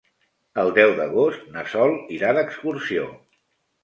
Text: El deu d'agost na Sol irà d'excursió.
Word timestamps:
El 0.61 0.69
deu 0.77 0.93
d'agost 0.99 1.43
na 1.57 1.65
Sol 1.73 1.93
irà 2.15 2.31
d'excursió. 2.39 3.05